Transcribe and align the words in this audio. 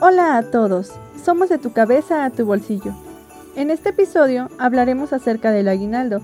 Hola 0.00 0.38
a 0.38 0.42
todos, 0.50 0.92
somos 1.22 1.50
de 1.50 1.58
tu 1.58 1.72
cabeza 1.72 2.24
a 2.24 2.30
tu 2.30 2.46
bolsillo. 2.46 2.94
En 3.56 3.70
este 3.70 3.90
episodio 3.90 4.48
hablaremos 4.58 5.12
acerca 5.12 5.50
del 5.50 5.68
aguinaldo. 5.68 6.22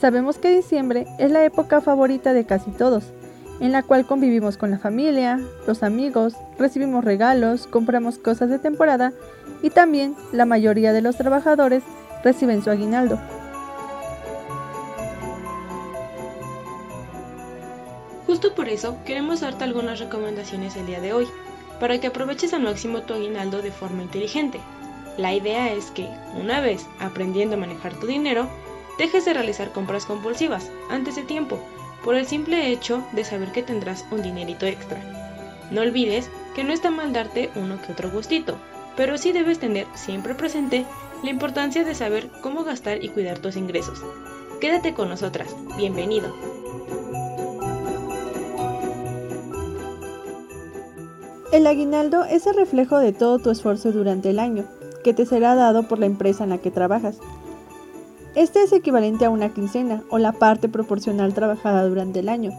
Sabemos 0.00 0.38
que 0.38 0.56
diciembre 0.56 1.06
es 1.18 1.30
la 1.30 1.44
época 1.44 1.82
favorita 1.82 2.32
de 2.32 2.46
casi 2.46 2.70
todos, 2.70 3.12
en 3.60 3.72
la 3.72 3.82
cual 3.82 4.06
convivimos 4.06 4.56
con 4.56 4.70
la 4.70 4.78
familia, 4.78 5.40
los 5.66 5.82
amigos, 5.82 6.34
recibimos 6.58 7.04
regalos, 7.04 7.66
compramos 7.66 8.18
cosas 8.18 8.50
de 8.50 8.58
temporada 8.58 9.12
y 9.62 9.70
también 9.70 10.14
la 10.32 10.44
mayoría 10.44 10.92
de 10.92 11.02
los 11.02 11.16
trabajadores 11.16 11.82
reciben 12.22 12.62
su 12.62 12.70
aguinaldo. 12.70 13.18
Justo 18.26 18.54
por 18.54 18.68
eso 18.68 18.96
queremos 19.04 19.40
darte 19.40 19.64
algunas 19.64 20.00
recomendaciones 20.00 20.76
el 20.76 20.86
día 20.86 21.00
de 21.00 21.12
hoy, 21.12 21.28
para 21.80 21.98
que 22.00 22.06
aproveches 22.06 22.54
al 22.54 22.62
máximo 22.62 23.02
tu 23.02 23.14
aguinaldo 23.14 23.62
de 23.62 23.70
forma 23.70 24.02
inteligente. 24.02 24.60
La 25.16 25.34
idea 25.34 25.72
es 25.72 25.90
que, 25.90 26.08
una 26.40 26.60
vez 26.60 26.86
aprendiendo 26.98 27.56
a 27.56 27.58
manejar 27.58 27.94
tu 27.94 28.06
dinero, 28.06 28.48
dejes 28.98 29.24
de 29.24 29.34
realizar 29.34 29.70
compras 29.70 30.06
compulsivas 30.06 30.70
antes 30.90 31.16
de 31.16 31.22
tiempo, 31.22 31.58
por 32.04 32.14
el 32.14 32.26
simple 32.26 32.70
hecho 32.70 33.02
de 33.12 33.24
saber 33.24 33.50
que 33.50 33.62
tendrás 33.62 34.04
un 34.10 34.22
dinerito 34.22 34.66
extra. 34.66 35.00
No 35.70 35.80
olvides 35.80 36.28
que 36.54 36.62
no 36.62 36.72
está 36.72 36.90
mal 36.90 37.12
darte 37.12 37.50
uno 37.56 37.80
que 37.80 37.92
otro 37.92 38.10
gustito, 38.10 38.56
pero 38.96 39.16
sí 39.16 39.32
debes 39.32 39.58
tener 39.58 39.86
siempre 39.94 40.34
presente 40.34 40.84
la 41.22 41.30
importancia 41.30 41.82
de 41.82 41.94
saber 41.94 42.28
cómo 42.42 42.62
gastar 42.62 43.02
y 43.02 43.08
cuidar 43.08 43.38
tus 43.38 43.56
ingresos. 43.56 44.02
Quédate 44.60 44.92
con 44.92 45.08
nosotras, 45.08 45.56
bienvenido. 45.76 46.32
El 51.52 51.66
aguinaldo 51.66 52.24
es 52.24 52.46
el 52.46 52.56
reflejo 52.56 52.98
de 52.98 53.12
todo 53.12 53.38
tu 53.38 53.50
esfuerzo 53.50 53.92
durante 53.92 54.30
el 54.30 54.38
año, 54.38 54.64
que 55.02 55.14
te 55.14 55.24
será 55.24 55.54
dado 55.54 55.84
por 55.84 55.98
la 55.98 56.06
empresa 56.06 56.44
en 56.44 56.50
la 56.50 56.58
que 56.58 56.70
trabajas. 56.70 57.18
Este 58.34 58.64
es 58.64 58.72
equivalente 58.72 59.24
a 59.24 59.30
una 59.30 59.54
quincena 59.54 60.02
o 60.10 60.18
la 60.18 60.32
parte 60.32 60.68
proporcional 60.68 61.34
trabajada 61.34 61.86
durante 61.86 62.18
el 62.18 62.28
año. 62.28 62.50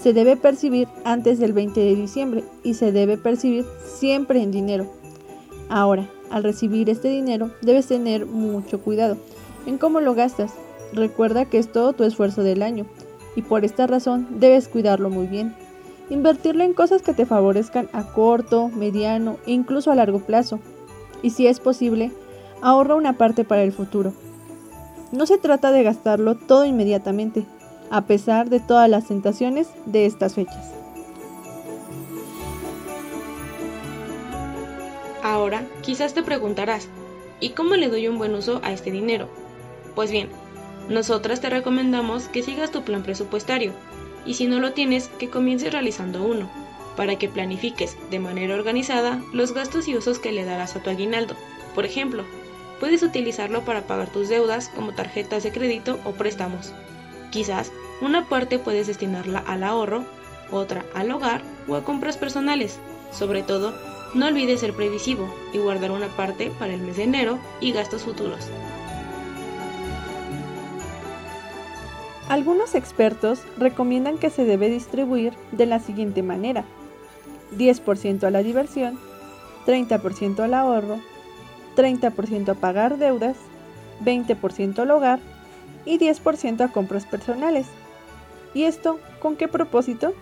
Se 0.00 0.14
debe 0.14 0.38
percibir 0.38 0.88
antes 1.04 1.38
del 1.38 1.52
20 1.52 1.78
de 1.78 1.94
diciembre 1.94 2.44
y 2.62 2.74
se 2.74 2.92
debe 2.92 3.18
percibir 3.18 3.66
siempre 3.84 4.42
en 4.42 4.50
dinero. 4.50 4.86
Ahora, 5.68 6.08
al 6.30 6.42
recibir 6.44 6.88
este 6.88 7.08
dinero 7.08 7.50
debes 7.60 7.88
tener 7.88 8.24
mucho 8.24 8.80
cuidado 8.80 9.18
en 9.66 9.76
cómo 9.76 10.00
lo 10.00 10.14
gastas. 10.14 10.54
Recuerda 10.94 11.44
que 11.44 11.58
es 11.58 11.70
todo 11.70 11.92
tu 11.92 12.04
esfuerzo 12.04 12.42
del 12.42 12.62
año 12.62 12.86
y 13.36 13.42
por 13.42 13.66
esta 13.66 13.86
razón 13.86 14.26
debes 14.40 14.66
cuidarlo 14.66 15.10
muy 15.10 15.26
bien. 15.26 15.54
Invertirlo 16.08 16.64
en 16.64 16.72
cosas 16.72 17.02
que 17.02 17.12
te 17.12 17.26
favorezcan 17.26 17.90
a 17.92 18.12
corto, 18.14 18.70
mediano 18.70 19.36
e 19.46 19.52
incluso 19.52 19.90
a 19.90 19.94
largo 19.94 20.20
plazo. 20.20 20.58
Y 21.22 21.30
si 21.30 21.46
es 21.46 21.60
posible, 21.60 22.12
ahorra 22.62 22.94
una 22.94 23.18
parte 23.18 23.44
para 23.44 23.62
el 23.62 23.72
futuro. 23.72 24.14
No 25.12 25.26
se 25.26 25.36
trata 25.36 25.70
de 25.72 25.82
gastarlo 25.82 26.36
todo 26.36 26.64
inmediatamente, 26.64 27.44
a 27.90 28.06
pesar 28.06 28.48
de 28.48 28.60
todas 28.60 28.88
las 28.88 29.06
tentaciones 29.06 29.68
de 29.84 30.06
estas 30.06 30.34
fechas. 30.34 30.72
Ahora, 35.22 35.64
quizás 35.82 36.14
te 36.14 36.22
preguntarás, 36.22 36.88
¿y 37.40 37.50
cómo 37.50 37.76
le 37.76 37.88
doy 37.88 38.08
un 38.08 38.16
buen 38.16 38.34
uso 38.34 38.60
a 38.64 38.72
este 38.72 38.90
dinero? 38.90 39.28
Pues 39.94 40.10
bien, 40.10 40.30
nosotras 40.88 41.42
te 41.42 41.50
recomendamos 41.50 42.28
que 42.28 42.42
sigas 42.42 42.70
tu 42.70 42.82
plan 42.82 43.02
presupuestario, 43.02 43.72
y 44.24 44.34
si 44.34 44.46
no 44.46 44.60
lo 44.60 44.72
tienes, 44.72 45.08
que 45.08 45.28
comiences 45.28 45.72
realizando 45.72 46.24
uno, 46.24 46.50
para 46.96 47.16
que 47.16 47.28
planifiques 47.28 47.96
de 48.10 48.18
manera 48.18 48.54
organizada 48.54 49.22
los 49.32 49.52
gastos 49.52 49.88
y 49.88 49.96
usos 49.96 50.18
que 50.18 50.32
le 50.32 50.44
darás 50.44 50.74
a 50.74 50.82
tu 50.82 50.88
aguinaldo. 50.88 51.34
Por 51.74 51.84
ejemplo, 51.84 52.24
puedes 52.82 53.04
utilizarlo 53.04 53.64
para 53.64 53.82
pagar 53.82 54.08
tus 54.08 54.28
deudas 54.28 54.68
como 54.68 54.92
tarjetas 54.92 55.44
de 55.44 55.52
crédito 55.52 56.00
o 56.04 56.10
préstamos. 56.10 56.74
Quizás 57.30 57.70
una 58.00 58.28
parte 58.28 58.58
puedes 58.58 58.88
destinarla 58.88 59.38
al 59.38 59.62
ahorro, 59.62 60.04
otra 60.50 60.84
al 60.92 61.12
hogar 61.12 61.42
o 61.68 61.76
a 61.76 61.84
compras 61.84 62.16
personales. 62.16 62.80
Sobre 63.12 63.44
todo, 63.44 63.72
no 64.14 64.26
olvides 64.26 64.58
ser 64.58 64.74
previsivo 64.74 65.32
y 65.52 65.58
guardar 65.58 65.92
una 65.92 66.08
parte 66.08 66.50
para 66.58 66.74
el 66.74 66.80
mes 66.80 66.96
de 66.96 67.04
enero 67.04 67.38
y 67.60 67.70
gastos 67.70 68.02
futuros. 68.02 68.48
Algunos 72.28 72.74
expertos 72.74 73.42
recomiendan 73.58 74.18
que 74.18 74.28
se 74.28 74.44
debe 74.44 74.68
distribuir 74.68 75.34
de 75.52 75.66
la 75.66 75.78
siguiente 75.78 76.24
manera. 76.24 76.64
10% 77.56 78.24
a 78.24 78.30
la 78.30 78.42
diversión, 78.42 78.98
30% 79.66 80.40
al 80.40 80.54
ahorro, 80.54 80.98
30% 81.76 82.50
a 82.50 82.54
pagar 82.54 82.98
deudas, 82.98 83.36
20% 84.04 84.78
al 84.78 84.90
hogar 84.90 85.20
y 85.84 85.98
10% 85.98 86.60
a 86.60 86.68
compras 86.68 87.06
personales. 87.06 87.66
¿Y 88.54 88.64
esto 88.64 88.98
con 89.20 89.36
qué 89.36 89.48
propósito? 89.48 90.12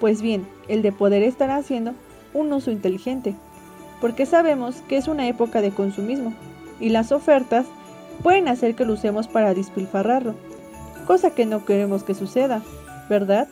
Pues 0.00 0.22
bien, 0.22 0.46
el 0.68 0.82
de 0.82 0.92
poder 0.92 1.22
estar 1.22 1.50
haciendo 1.50 1.94
un 2.32 2.52
uso 2.52 2.70
inteligente, 2.70 3.34
porque 4.00 4.26
sabemos 4.26 4.76
que 4.88 4.96
es 4.96 5.08
una 5.08 5.28
época 5.28 5.60
de 5.60 5.70
consumismo 5.70 6.34
y 6.80 6.90
las 6.90 7.12
ofertas 7.12 7.66
pueden 8.22 8.48
hacer 8.48 8.74
que 8.74 8.84
lo 8.84 8.94
usemos 8.94 9.28
para 9.28 9.54
despilfarrarlo 9.54 10.34
cosa 11.04 11.30
que 11.30 11.46
no 11.46 11.64
queremos 11.64 12.02
que 12.02 12.14
suceda, 12.14 12.62
¿verdad? 13.08 13.48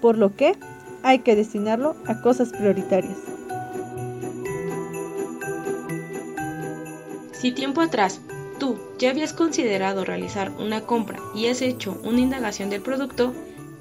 Por 0.00 0.16
lo 0.16 0.34
que 0.34 0.56
hay 1.02 1.20
que 1.20 1.36
destinarlo 1.36 1.96
a 2.06 2.20
cosas 2.20 2.50
prioritarias. 2.50 3.35
Si 7.46 7.52
tiempo 7.52 7.80
atrás 7.80 8.20
tú 8.58 8.76
ya 8.98 9.10
habías 9.10 9.32
considerado 9.32 10.04
realizar 10.04 10.50
una 10.58 10.80
compra 10.80 11.20
y 11.32 11.46
has 11.46 11.62
hecho 11.62 11.96
una 12.02 12.18
indagación 12.18 12.70
del 12.70 12.82
producto, 12.82 13.32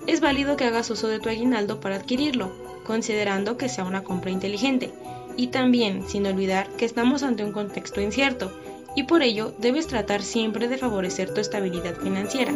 es 0.06 0.22
válido 0.22 0.56
que 0.56 0.66
hagas 0.66 0.92
uso 0.92 1.08
de 1.08 1.18
tu 1.20 1.30
aguinaldo 1.30 1.80
para 1.80 1.96
adquirirlo, 1.96 2.52
considerando 2.84 3.58
que 3.58 3.68
sea 3.68 3.84
una 3.84 4.04
compra 4.04 4.30
inteligente, 4.30 4.92
y 5.36 5.48
también 5.48 6.08
sin 6.08 6.28
olvidar 6.28 6.68
que 6.78 6.86
estamos 6.86 7.24
ante 7.24 7.44
un 7.44 7.54
contexto 7.54 8.02
incierto, 8.02 8.56
y 8.96 9.06
por 9.06 9.24
ello 9.24 9.52
debes 9.58 9.88
tratar 9.88 10.22
siempre 10.22 10.68
de 10.68 10.78
favorecer 10.78 11.34
tu 11.34 11.42
estabilidad 11.42 11.96
financiera. 11.96 12.54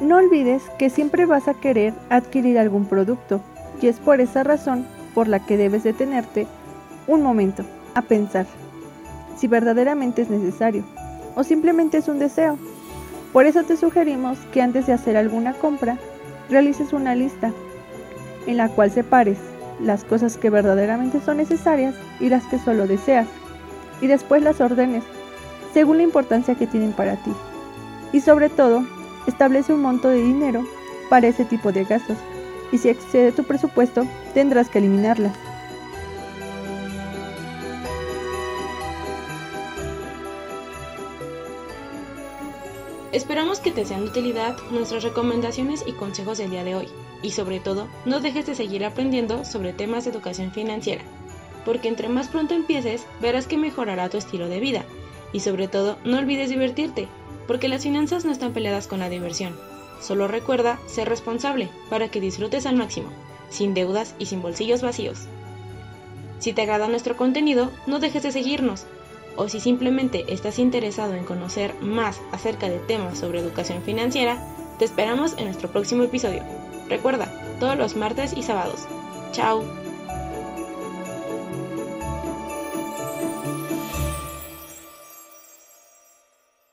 No 0.00 0.16
olvides 0.16 0.62
que 0.78 0.88
siempre 0.88 1.26
vas 1.26 1.46
a 1.46 1.60
querer 1.60 1.92
adquirir 2.08 2.58
algún 2.58 2.86
producto 2.86 3.42
y 3.82 3.88
es 3.88 3.96
por 3.96 4.22
esa 4.22 4.44
razón 4.44 4.86
por 5.14 5.28
la 5.28 5.44
que 5.44 5.56
debes 5.56 5.84
detenerte 5.84 6.46
un 7.06 7.22
momento 7.22 7.64
a 7.94 8.02
pensar 8.02 8.46
si 9.36 9.46
verdaderamente 9.48 10.22
es 10.22 10.30
necesario 10.30 10.84
o 11.34 11.44
simplemente 11.44 11.98
es 11.98 12.08
un 12.08 12.18
deseo. 12.18 12.58
Por 13.32 13.46
eso 13.46 13.64
te 13.64 13.76
sugerimos 13.76 14.38
que 14.52 14.62
antes 14.62 14.86
de 14.86 14.92
hacer 14.92 15.16
alguna 15.16 15.54
compra 15.54 15.98
realices 16.48 16.92
una 16.92 17.14
lista 17.14 17.52
en 18.46 18.56
la 18.56 18.68
cual 18.68 18.90
separes 18.90 19.38
las 19.80 20.04
cosas 20.04 20.36
que 20.36 20.50
verdaderamente 20.50 21.20
son 21.20 21.38
necesarias 21.38 21.94
y 22.20 22.28
las 22.28 22.44
que 22.44 22.58
solo 22.58 22.86
deseas 22.86 23.26
y 24.00 24.06
después 24.06 24.42
las 24.42 24.60
ordenes 24.60 25.02
según 25.72 25.96
la 25.96 26.04
importancia 26.04 26.54
que 26.54 26.66
tienen 26.66 26.92
para 26.92 27.16
ti. 27.16 27.32
Y 28.12 28.20
sobre 28.20 28.48
todo, 28.48 28.84
Establece 29.26 29.72
un 29.72 29.80
monto 29.80 30.08
de 30.08 30.22
dinero 30.22 30.66
para 31.08 31.28
ese 31.28 31.44
tipo 31.44 31.72
de 31.72 31.84
gastos 31.84 32.18
y 32.74 32.78
si 32.78 32.88
excede 32.88 33.30
tu 33.30 33.44
presupuesto 33.44 34.04
tendrás 34.34 34.68
que 34.68 34.78
eliminarla. 34.78 35.32
Esperamos 43.12 43.60
que 43.60 43.70
te 43.70 43.84
sean 43.84 44.00
de 44.00 44.08
utilidad 44.08 44.56
nuestras 44.72 45.04
recomendaciones 45.04 45.84
y 45.86 45.92
consejos 45.92 46.38
del 46.38 46.50
día 46.50 46.64
de 46.64 46.74
hoy. 46.74 46.88
Y 47.22 47.30
sobre 47.30 47.60
todo, 47.60 47.86
no 48.06 48.18
dejes 48.18 48.46
de 48.46 48.56
seguir 48.56 48.84
aprendiendo 48.84 49.44
sobre 49.44 49.72
temas 49.72 50.02
de 50.04 50.10
educación 50.10 50.50
financiera, 50.50 51.04
porque 51.64 51.86
entre 51.86 52.08
más 52.08 52.26
pronto 52.26 52.54
empieces, 52.54 53.06
verás 53.22 53.46
que 53.46 53.56
mejorará 53.56 54.08
tu 54.08 54.16
estilo 54.16 54.48
de 54.48 54.58
vida. 54.58 54.84
Y 55.32 55.40
sobre 55.40 55.68
todo, 55.68 55.96
no 56.04 56.18
olvides 56.18 56.50
divertirte, 56.50 57.06
porque 57.46 57.68
las 57.68 57.84
finanzas 57.84 58.24
no 58.24 58.32
están 58.32 58.52
peleadas 58.52 58.88
con 58.88 58.98
la 58.98 59.08
diversión. 59.08 59.54
Solo 60.00 60.28
recuerda 60.28 60.78
ser 60.86 61.08
responsable 61.08 61.70
para 61.90 62.08
que 62.08 62.20
disfrutes 62.20 62.66
al 62.66 62.76
máximo, 62.76 63.08
sin 63.50 63.74
deudas 63.74 64.14
y 64.18 64.26
sin 64.26 64.42
bolsillos 64.42 64.82
vacíos. 64.82 65.28
Si 66.38 66.52
te 66.52 66.62
agrada 66.62 66.88
nuestro 66.88 67.16
contenido, 67.16 67.70
no 67.86 68.00
dejes 68.00 68.22
de 68.22 68.32
seguirnos. 68.32 68.84
O 69.36 69.48
si 69.48 69.60
simplemente 69.60 70.24
estás 70.28 70.58
interesado 70.58 71.14
en 71.14 71.24
conocer 71.24 71.74
más 71.80 72.20
acerca 72.32 72.68
de 72.68 72.78
temas 72.78 73.18
sobre 73.18 73.40
educación 73.40 73.82
financiera, 73.82 74.38
te 74.78 74.84
esperamos 74.84 75.34
en 75.38 75.46
nuestro 75.46 75.70
próximo 75.70 76.02
episodio. 76.04 76.42
Recuerda, 76.88 77.32
todos 77.58 77.76
los 77.76 77.96
martes 77.96 78.34
y 78.36 78.42
sábados. 78.42 78.86
¡Chao! 79.32 79.64